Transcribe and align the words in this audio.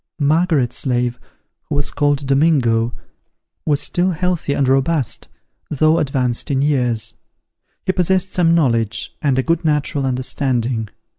Margaret's 0.17 0.77
slave, 0.77 1.19
who 1.69 1.75
was 1.75 1.91
called 1.91 2.25
Domingo, 2.25 2.91
was 3.67 3.79
still 3.81 4.09
healthy 4.13 4.53
and 4.53 4.67
robust, 4.67 5.27
though 5.69 5.99
advanced 5.99 6.49
in 6.49 6.63
years: 6.63 7.13
he 7.85 7.91
possessed 7.91 8.33
some 8.33 8.55
knowledge, 8.55 9.13
and 9.21 9.37
a 9.37 9.43
good 9.43 9.63
natural 9.63 10.07
understanding. 10.07 10.89